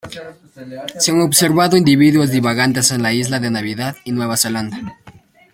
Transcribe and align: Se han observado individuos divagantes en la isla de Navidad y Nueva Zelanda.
Se 0.97 1.11
han 1.11 1.21
observado 1.21 1.77
individuos 1.77 2.31
divagantes 2.31 2.89
en 2.89 3.03
la 3.03 3.13
isla 3.13 3.39
de 3.39 3.51
Navidad 3.51 3.97
y 4.03 4.11
Nueva 4.13 4.35
Zelanda. 4.35 4.97